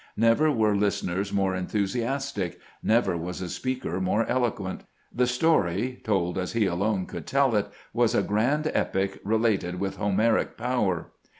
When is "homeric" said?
9.97-10.57